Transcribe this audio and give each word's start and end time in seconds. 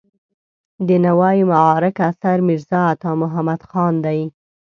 د 0.87 0.89
نوای 1.05 1.37
معارک 1.51 1.95
اثر 2.09 2.37
میرزا 2.47 2.81
عطا 2.93 3.11
محمد 3.21 3.61
خان 3.69 3.93
دی. 4.05 4.19